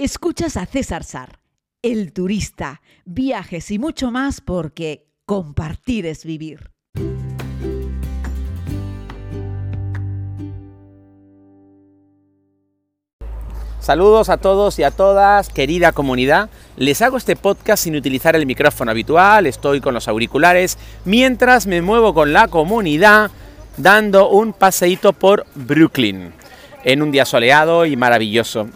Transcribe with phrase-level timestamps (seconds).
[0.00, 1.40] Escuchas a César Sar,
[1.82, 6.70] el turista, viajes y mucho más porque compartir es vivir.
[13.80, 16.48] Saludos a todos y a todas, querida comunidad.
[16.76, 21.82] Les hago este podcast sin utilizar el micrófono habitual, estoy con los auriculares, mientras me
[21.82, 23.32] muevo con la comunidad
[23.76, 26.32] dando un paseíto por Brooklyn,
[26.84, 28.68] en un día soleado y maravilloso.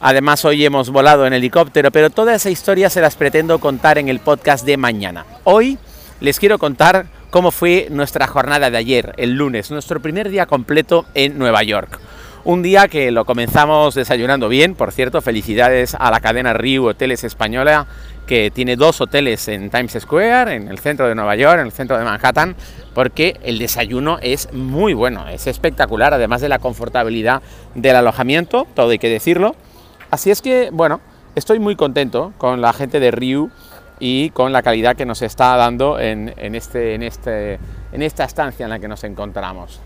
[0.00, 4.08] Además hoy hemos volado en helicóptero, pero toda esa historia se las pretendo contar en
[4.08, 5.24] el podcast de mañana.
[5.44, 5.78] Hoy
[6.20, 11.06] les quiero contar cómo fue nuestra jornada de ayer, el lunes, nuestro primer día completo
[11.14, 11.98] en Nueva York.
[12.44, 17.24] Un día que lo comenzamos desayunando bien, por cierto, felicidades a la cadena Riu Hoteles
[17.24, 17.86] Española,
[18.26, 21.72] que tiene dos hoteles en Times Square, en el centro de Nueva York, en el
[21.72, 22.54] centro de Manhattan,
[22.94, 27.40] porque el desayuno es muy bueno, es espectacular, además de la confortabilidad
[27.74, 29.56] del alojamiento, todo hay que decirlo.
[30.16, 31.02] Así es que, bueno,
[31.34, 33.50] estoy muy contento con la gente de Riu
[34.00, 37.58] y con la calidad que nos está dando en, este, en, este,
[37.92, 39.78] en esta estancia en la que nos encontramos.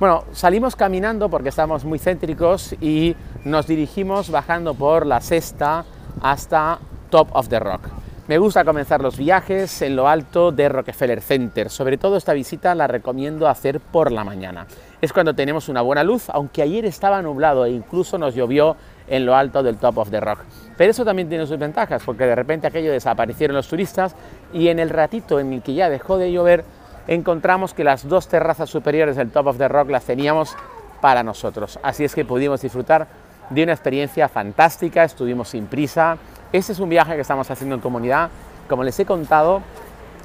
[0.00, 5.84] Bueno, salimos caminando porque estamos muy céntricos y nos dirigimos bajando por la sexta
[6.22, 6.78] hasta
[7.10, 7.88] Top of the Rock.
[8.26, 11.68] Me gusta comenzar los viajes en lo alto de Rockefeller Center.
[11.68, 14.66] Sobre todo esta visita la recomiendo hacer por la mañana.
[15.02, 18.76] Es cuando tenemos una buena luz, aunque ayer estaba nublado e incluso nos llovió
[19.08, 20.40] en lo alto del Top of the Rock.
[20.76, 24.14] Pero eso también tiene sus ventajas, porque de repente aquello desaparecieron los turistas
[24.52, 26.64] y en el ratito en el que ya dejó de llover,
[27.08, 30.54] encontramos que las dos terrazas superiores del Top of the Rock las teníamos
[31.00, 31.78] para nosotros.
[31.82, 33.08] Así es que pudimos disfrutar
[33.50, 36.18] de una experiencia fantástica, estuvimos sin prisa.
[36.52, 38.30] Este es un viaje que estamos haciendo en comunidad.
[38.68, 39.62] Como les he contado,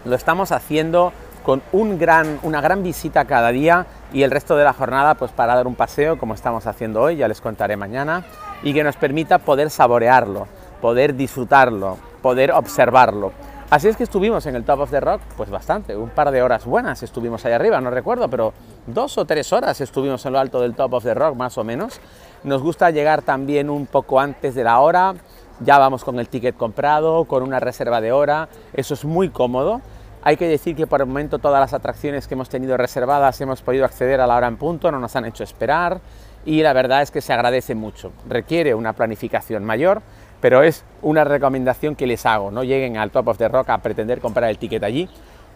[0.06, 5.16] lo estamos haciendo con una gran visita cada día y el resto de la jornada
[5.16, 8.23] pues para dar un paseo como estamos haciendo hoy, ya les contaré mañana
[8.64, 10.47] y que nos permita poder saborearlo,
[10.81, 13.31] poder disfrutarlo, poder observarlo.
[13.70, 16.44] Así es que estuvimos en el Top of the Rock, pues bastante, un par de
[16.44, 18.54] horas buenas estuvimos ahí arriba, no recuerdo, pero
[18.86, 21.64] dos o tres horas estuvimos en lo alto del Top of the Rock, más o
[21.64, 21.99] menos.
[22.43, 25.15] Nos gusta llegar también un poco antes de la hora,
[25.59, 29.82] ya vamos con el ticket comprado, con una reserva de hora, eso es muy cómodo.
[30.21, 33.61] Hay que decir que por el momento todas las atracciones que hemos tenido reservadas hemos
[33.61, 35.99] podido acceder a la hora en punto, no nos han hecho esperar
[36.45, 38.11] y la verdad es que se agradece mucho.
[38.27, 40.02] Requiere una planificación mayor,
[40.42, 42.52] pero es una recomendación que les hago.
[42.52, 45.09] No lleguen al Top of the Rock a pretender comprar el ticket allí,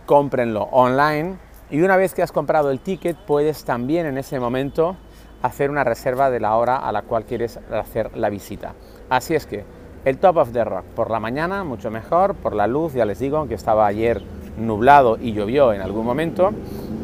[0.05, 1.35] cómprenlo online
[1.69, 4.95] y una vez que has comprado el ticket puedes también en ese momento
[5.41, 8.73] hacer una reserva de la hora a la cual quieres hacer la visita.
[9.09, 9.65] Así es que
[10.05, 13.19] el Top of the Rock por la mañana mucho mejor, por la luz, ya les
[13.19, 14.21] digo, que estaba ayer
[14.57, 16.51] nublado y llovió en algún momento,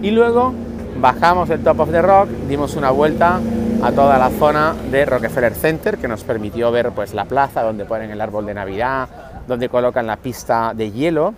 [0.02, 0.54] y luego
[1.00, 3.40] bajamos el Top of the Rock, dimos una vuelta
[3.84, 7.84] a toda la zona de Rockefeller Center que nos permitió ver pues la plaza donde
[7.84, 9.10] ponen el árbol de Navidad,
[9.46, 11.34] donde colocan la pista de hielo.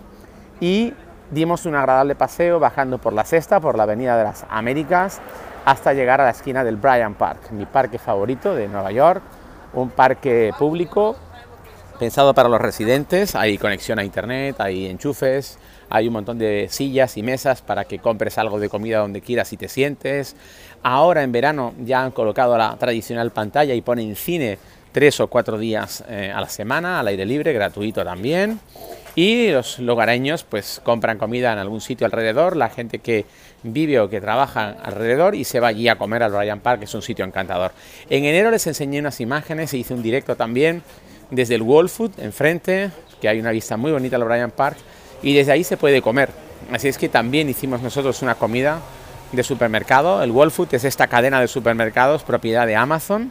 [0.60, 0.94] Y
[1.32, 5.20] dimos un agradable paseo bajando por la sexta, por la Avenida de las Américas,
[5.64, 9.22] hasta llegar a la esquina del Bryant Park, mi parque favorito de Nueva York,
[9.74, 11.16] un parque público
[11.96, 15.58] pensado para los residentes, hay conexión a internet, hay enchufes,
[15.88, 19.52] hay un montón de sillas y mesas para que compres algo de comida donde quieras
[19.52, 20.36] y te sientes.
[20.82, 24.58] Ahora en verano ya han colocado la tradicional pantalla y ponen cine
[24.92, 28.60] tres o cuatro días eh, a la semana, al aire libre, gratuito también.
[29.14, 33.24] Y los lugareños pues compran comida en algún sitio alrededor, la gente que
[33.62, 36.84] vive o que trabaja alrededor y se va allí a comer al Bryant Park, que
[36.84, 37.72] es un sitio encantador.
[38.10, 40.82] En enero les enseñé unas imágenes e hice un directo también
[41.30, 44.76] desde el Wall Food enfrente, que hay una vista muy bonita al Bryant Park,
[45.22, 46.30] y desde ahí se puede comer.
[46.72, 48.80] Así es que también hicimos nosotros una comida
[49.32, 50.22] de supermercado.
[50.22, 53.30] El Wall Food es esta cadena de supermercados propiedad de Amazon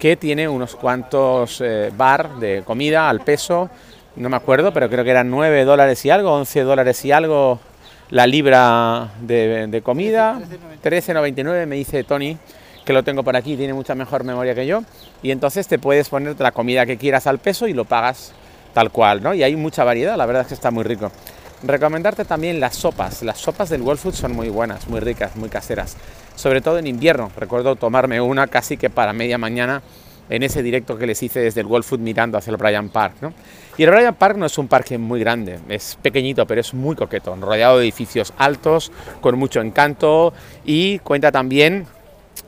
[0.00, 3.68] que tiene unos cuantos eh, bar de comida al peso,
[4.16, 7.60] no me acuerdo, pero creo que eran 9 dólares y algo, 11 dólares y algo
[8.08, 10.40] la libra de, de comida,
[10.82, 12.36] 13,99 me dice Tony,
[12.84, 14.82] que lo tengo por aquí, tiene mucha mejor memoria que yo,
[15.22, 18.32] y entonces te puedes poner la comida que quieras al peso y lo pagas
[18.72, 19.34] tal cual, ¿no?
[19.34, 21.10] Y hay mucha variedad, la verdad es que está muy rico.
[21.62, 23.22] Recomendarte también las sopas.
[23.22, 25.96] Las sopas del World Food son muy buenas, muy ricas, muy caseras.
[26.34, 27.30] Sobre todo en invierno.
[27.36, 29.82] Recuerdo tomarme una casi que para media mañana
[30.30, 33.16] en ese directo que les hice desde el World Food mirando hacia el Bryant Park.
[33.20, 33.34] ¿no?
[33.76, 36.96] Y el Bryant Park no es un parque muy grande, es pequeñito, pero es muy
[36.96, 38.90] coqueto, rodeado de edificios altos,
[39.20, 40.32] con mucho encanto
[40.64, 41.86] y cuenta también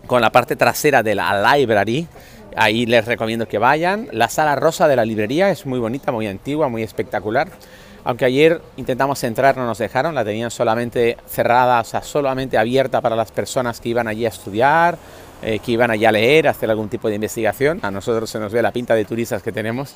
[0.06, 2.06] con la parte trasera de la library,
[2.54, 4.08] Ahí les recomiendo que vayan.
[4.12, 7.48] La sala rosa de la librería es muy bonita, muy antigua, muy espectacular.
[8.04, 13.00] Aunque ayer intentamos entrar, no nos dejaron, la tenían solamente cerrada, o sea, solamente abierta
[13.00, 14.98] para las personas que iban allí a estudiar
[15.44, 17.80] eh, que iban allá a leer, a hacer algún tipo de investigación.
[17.82, 19.94] A nosotros se nos ve la pinta de turistas que tenemos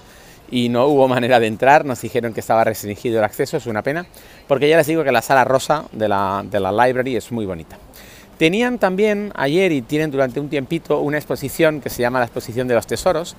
[0.50, 3.82] y no hubo manera de entrar, nos dijeron que estaba restringido el acceso, es una
[3.82, 4.06] pena,
[4.48, 7.46] porque ya les digo que la sala rosa de la, de la library es muy
[7.46, 7.78] bonita.
[8.38, 12.68] Tenían también ayer y tienen durante un tiempito una exposición que se llama la exposición
[12.68, 13.34] de los tesoros,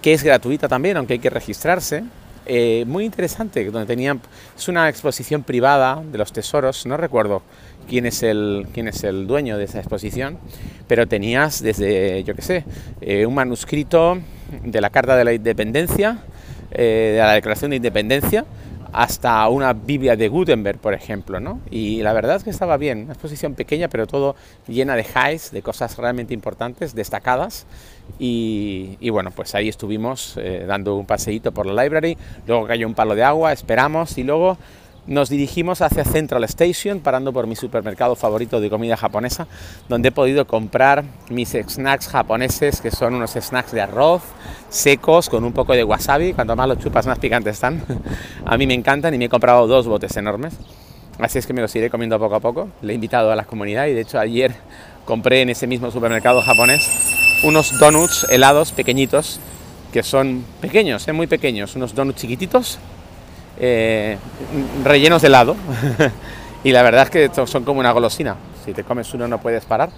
[0.00, 2.04] que es gratuita también, aunque hay que registrarse.
[2.44, 4.20] Eh, muy interesante, donde tenían,
[4.56, 7.42] es una exposición privada de los tesoros, no recuerdo
[7.88, 10.38] quién es el, quién es el dueño de esa exposición,
[10.88, 12.64] pero tenías desde, yo qué sé,
[13.00, 14.18] eh, un manuscrito
[14.64, 16.18] de la Carta de la Independencia,
[16.72, 18.44] eh, de la Declaración de Independencia,
[18.92, 21.60] hasta una Biblia de Gutenberg, por ejemplo, ¿no?
[21.70, 24.36] Y la verdad es que estaba bien, una exposición pequeña, pero todo
[24.68, 27.66] llena de highs, de cosas realmente importantes, destacadas.
[28.18, 32.94] Y, bueno, pues ahí estuvimos eh, dando un paseíto por la library, luego cayó un
[32.94, 34.58] palo de agua, esperamos y luego
[35.06, 39.48] nos dirigimos hacia Central Station, parando por mi supermercado favorito de comida japonesa,
[39.88, 44.22] donde he podido comprar mis snacks japoneses, que son unos snacks de arroz
[44.68, 46.32] secos con un poco de wasabi.
[46.32, 47.84] Cuanto más los chupas, más picantes están.
[48.46, 50.54] A mí me encantan y me he comprado dos botes enormes.
[51.18, 52.68] Así es que me los iré comiendo poco a poco.
[52.80, 54.54] Le he invitado a la comunidad y de hecho ayer
[55.04, 56.88] compré en ese mismo supermercado japonés
[57.44, 59.38] unos donuts helados pequeñitos,
[59.92, 61.12] que son pequeños, ¿eh?
[61.12, 62.78] muy pequeños, unos donuts chiquititos
[63.58, 64.18] eh,
[64.84, 65.56] rellenos de helado.
[66.64, 68.36] y la verdad es que son como una golosina.
[68.64, 69.90] Si te comes uno no puedes parar.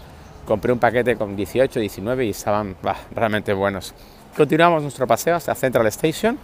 [0.47, 2.77] Compré un paquete con 18, 19 y estaban
[3.15, 3.95] realmente buenos.
[4.37, 6.39] Continuamos nuestro paseo hasta Central Station.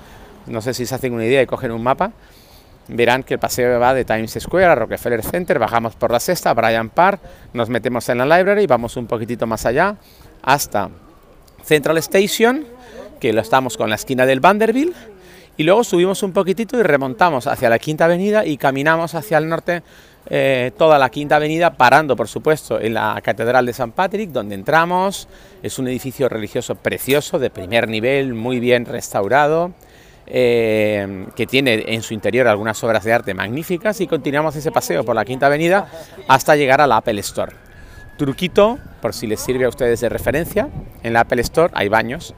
[0.47, 2.13] No sé si se hacen una idea y cogen un mapa.
[2.89, 6.53] Verán que el paseo va de Times Square a Rockefeller Center, bajamos por la sexta,
[6.55, 7.21] Bryant Park,
[7.53, 9.97] nos metemos en la library, vamos un poquitito más allá
[10.43, 10.91] hasta
[11.63, 12.65] Central Station,
[13.21, 14.97] que lo estamos con la esquina del Vanderbilt,
[15.61, 19.47] y luego subimos un poquitito y remontamos hacia la Quinta Avenida y caminamos hacia el
[19.47, 19.83] norte
[20.31, 24.55] eh, toda la Quinta Avenida, parando por supuesto en la Catedral de San Patrick, donde
[24.55, 25.29] entramos.
[25.63, 29.73] Es un edificio religioso precioso, de primer nivel, muy bien restaurado.
[30.27, 35.05] Eh, que tiene en su interior algunas obras de arte magníficas y continuamos ese paseo
[35.05, 35.91] por la Quinta Avenida
[36.27, 37.53] hasta llegar a la Apple Store.
[38.17, 40.71] Truquito, por si les sirve a ustedes de referencia,
[41.03, 42.35] en la Apple Store hay baños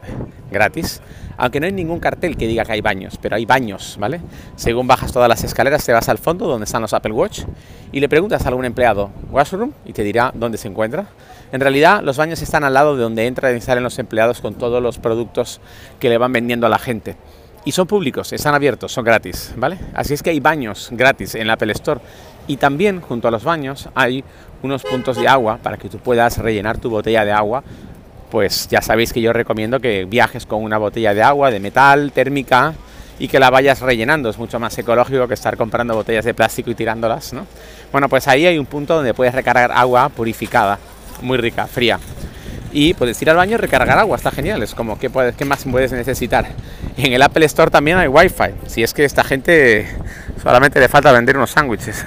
[0.51, 1.01] gratis
[1.43, 4.21] aunque no hay ningún cartel que diga que hay baños, pero hay baños, ¿vale?
[4.55, 7.41] Según bajas todas las escaleras, te vas al fondo donde están los Apple Watch
[7.91, 11.07] y le preguntas a algún empleado, washroom, y te dirá dónde se encuentra.
[11.51, 14.55] En realidad, los baños están al lado de donde entran y salen los empleados con
[14.55, 15.61] todos los productos
[15.99, 17.17] que le van vendiendo a la gente.
[17.65, 19.81] Y son públicos, están abiertos, son gratis, ¿vale?
[19.95, 22.01] Así es que hay baños gratis en la Apple Store.
[22.47, 24.23] Y también junto a los baños hay
[24.63, 27.65] unos puntos de agua para que tú puedas rellenar tu botella de agua
[28.33, 32.13] pues ya sabéis que yo recomiendo que viajes con una botella de agua de metal,
[32.13, 32.73] térmica,
[33.19, 34.31] y que la vayas rellenando.
[34.31, 37.47] Es mucho más ecológico que estar comprando botellas de plástico y tirándolas, ¿no?
[37.93, 40.79] Bueno, pues ahí hay un punto donde puedes recargar agua purificada,
[41.21, 42.01] muy rica, fría.
[42.73, 44.63] Y puedes ir al baño y recargar agua, está genial.
[44.63, 46.47] Es como, ¿qué, puedes, qué más puedes necesitar?
[46.97, 48.55] En el Apple Store también hay Wi-Fi.
[48.67, 49.95] Si es que esta gente
[50.43, 52.07] solamente le falta vender unos sándwiches.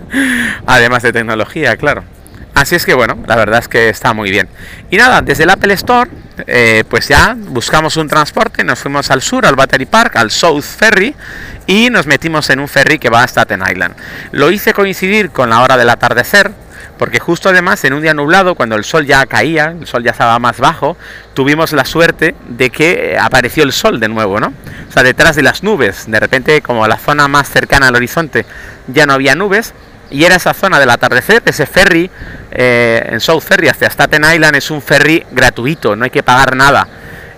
[0.66, 2.04] Además de tecnología, claro.
[2.54, 4.48] Así es que bueno, la verdad es que está muy bien.
[4.90, 6.08] Y nada, desde el Apple Store,
[6.46, 10.62] eh, pues ya buscamos un transporte, nos fuimos al sur, al Battery Park, al South
[10.62, 11.14] Ferry,
[11.66, 13.96] y nos metimos en un ferry que va a Staten Island.
[14.32, 16.52] Lo hice coincidir con la hora del atardecer,
[16.96, 20.12] porque justo además en un día nublado, cuando el sol ya caía, el sol ya
[20.12, 20.96] estaba más bajo,
[21.34, 24.52] tuvimos la suerte de que apareció el sol de nuevo, ¿no?
[24.88, 28.46] O sea, detrás de las nubes, de repente como la zona más cercana al horizonte
[28.86, 29.74] ya no había nubes,
[30.14, 32.08] y era esa zona del atardecer, ese ferry
[32.52, 36.54] eh, en South Ferry hacia Staten Island es un ferry gratuito, no hay que pagar
[36.54, 36.86] nada.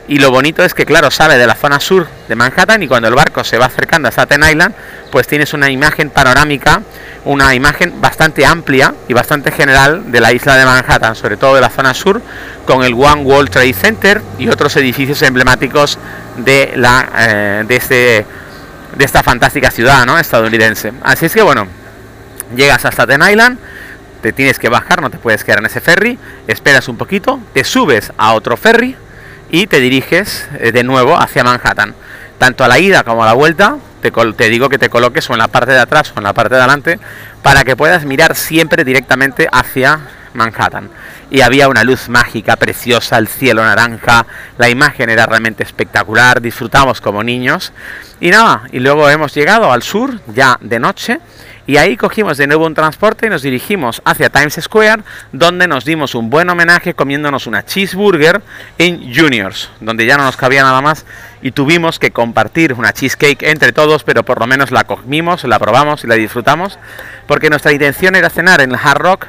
[0.08, 3.08] Y lo bonito es que, claro, sale de la zona sur de Manhattan y cuando
[3.08, 4.74] el barco se va acercando a Staten Island,
[5.10, 6.82] pues tienes una imagen panorámica,
[7.24, 11.62] una imagen bastante amplia y bastante general de la isla de Manhattan, sobre todo de
[11.62, 12.20] la zona sur,
[12.66, 15.98] con el One World Trade Center y otros edificios emblemáticos
[16.36, 18.26] de, la, eh, de, este,
[18.96, 20.18] de esta fantástica ciudad ¿no?
[20.18, 20.92] estadounidense.
[21.02, 21.66] Así es que, bueno,
[22.54, 23.58] llegas a Staten Island,
[24.22, 27.64] te tienes que bajar, no te puedes quedar en ese ferry, esperas un poquito, te
[27.64, 28.96] subes a otro ferry
[29.50, 31.94] y te diriges eh, de nuevo hacia Manhattan.
[32.38, 35.32] Tanto a la ida como a la vuelta, te, te, digo que te coloques o
[35.32, 36.98] en la parte de atrás o en la parte de adelante
[37.42, 40.00] para que puedas mirar siempre directamente hacia
[40.36, 40.90] Manhattan.
[41.30, 44.26] Y había una luz mágica, preciosa, el cielo naranja,
[44.58, 47.72] la imagen era realmente espectacular, disfrutamos como niños.
[48.20, 51.20] Y nada, y luego hemos llegado al sur ya de noche
[51.66, 55.02] y ahí cogimos de nuevo un transporte y nos dirigimos hacia Times Square,
[55.32, 58.40] donde nos dimos un buen homenaje comiéndonos una cheeseburger
[58.78, 61.04] en Juniors, donde ya no nos cabía nada más
[61.42, 65.58] y tuvimos que compartir una cheesecake entre todos, pero por lo menos la comimos, la
[65.58, 66.78] probamos y la disfrutamos,
[67.26, 69.26] porque nuestra intención era cenar en el Hard Rock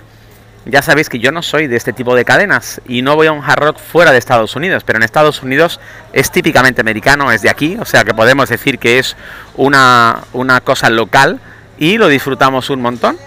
[0.65, 3.31] ya sabéis que yo no soy de este tipo de cadenas y no voy a
[3.31, 5.79] un hard rock fuera de Estados Unidos, pero en Estados Unidos
[6.13, 9.15] es típicamente americano, es de aquí, o sea que podemos decir que es
[9.55, 11.39] una, una cosa local
[11.77, 13.17] y lo disfrutamos un montón.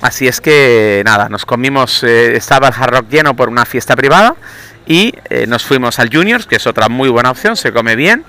[0.00, 3.96] Así es que nada, nos comimos, eh, estaba el hard rock lleno por una fiesta
[3.96, 4.36] privada
[4.86, 8.24] y eh, nos fuimos al Juniors, que es otra muy buena opción, se come bien,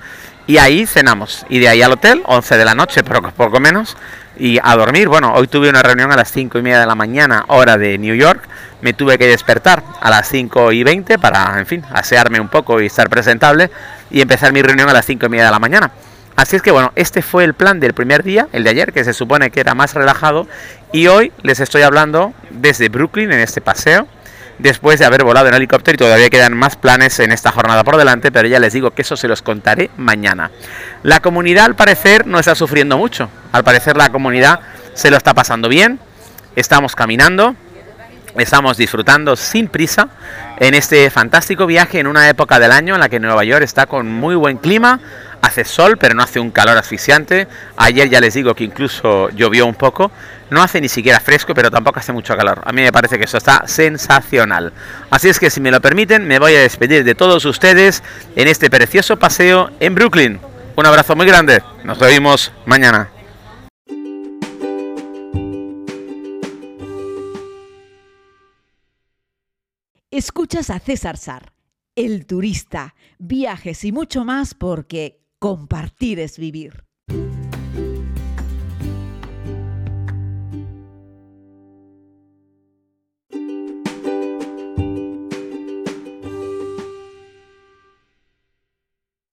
[0.46, 1.46] y ahí cenamos.
[1.48, 3.96] Y de ahí al hotel, 11 de la noche, pero poco menos,
[4.39, 5.08] y a dormir.
[5.10, 7.98] Bueno, hoy tuve una reunión a las 5 y media de la mañana, hora de
[7.98, 8.41] New York.
[8.81, 12.81] Me tuve que despertar a las 5 y 20 para, en fin, asearme un poco
[12.81, 13.69] y estar presentable
[14.10, 15.91] y empezar mi reunión a las 5 y media de la mañana.
[16.36, 19.03] Así es que bueno, este fue el plan del primer día, el de ayer, que
[19.03, 20.48] se supone que era más relajado.
[20.93, 24.08] Y hoy les estoy hablando desde Brooklyn en este paseo
[24.60, 27.98] después de haber volado en helicóptero y todavía quedan más planes en esta jornada por
[27.98, 30.51] delante, pero ya les digo que eso se los contaré mañana.
[31.01, 34.60] La comunidad al parecer no está sufriendo mucho, al parecer la comunidad
[34.94, 36.00] se lo está pasando bien,
[36.56, 37.56] estamos caminando,
[38.38, 40.10] estamos disfrutando sin prisa
[40.60, 43.86] en este fantástico viaje en una época del año en la que Nueva York está
[43.86, 45.00] con muy buen clima,
[45.41, 49.65] hace sol pero no hace un calor asfixiante, ayer ya les digo que incluso llovió
[49.65, 50.12] un poco,
[50.50, 52.62] no hace ni siquiera fresco, pero tampoco hace mucho calor.
[52.65, 54.74] A mí me parece que eso está sensacional.
[55.10, 58.03] Así es que si me lo permiten, me voy a despedir de todos ustedes
[58.36, 60.39] en este precioso paseo en Brooklyn.
[60.75, 61.62] Un abrazo muy grande.
[61.84, 63.10] Nos vemos mañana.
[70.12, 71.53] Escuchas a César Sar,
[71.96, 76.88] el turista, viajes y mucho más porque compartir es vivir.